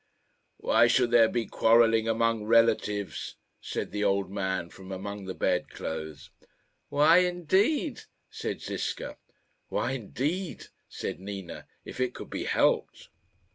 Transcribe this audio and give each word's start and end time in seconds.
"Why 0.57 0.87
should 0.87 1.11
there 1.11 1.29
be 1.29 1.45
quarrelling 1.45 2.07
among 2.07 2.43
relatives?" 2.45 3.35
said 3.61 3.91
the 3.91 4.03
old 4.03 4.31
man 4.31 4.71
from 4.71 4.91
among 4.91 5.25
the 5.25 5.35
bed 5.35 5.69
clothes. 5.69 6.31
"Why, 6.89 7.17
indeed?" 7.19 8.01
said 8.31 8.61
Ziska. 8.63 9.17
"Why, 9.69 9.91
indeed," 9.91 10.69
said 10.89 11.19
Nina," 11.19 11.67
if 11.85 11.99
it 11.99 12.15
could 12.15 12.31
be 12.31 12.45
helped?" 12.45 13.09